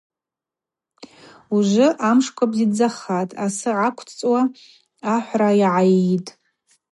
Ужвы 1.55 1.87
амш 2.09 2.27
бзидздзахатӏ, 2.49 3.33
асы 3.45 3.71
ъаквцӏуа 3.81 4.41
ахӏвра 5.13 5.49
гӏайитӏ. 5.59 6.31